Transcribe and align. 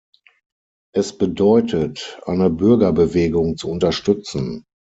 Es 0.95 1.15
bedeutet, 1.15 2.19
eine 2.25 2.49
Bürgerbewegung 2.49 3.55
zu 3.55 3.69
unterstützen. 3.69 4.65